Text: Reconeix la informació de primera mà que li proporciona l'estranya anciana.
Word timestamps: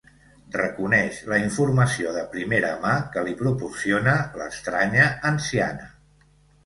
Reconeix 0.53 1.19
la 1.33 1.37
informació 1.41 2.13
de 2.15 2.23
primera 2.33 2.71
mà 2.85 2.95
que 3.17 3.25
li 3.29 3.35
proporciona 3.45 4.17
l'estranya 4.41 5.07
anciana. 5.35 5.91